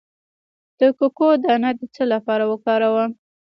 [0.79, 3.11] د کوکو دانه د څه لپاره وکاروم؟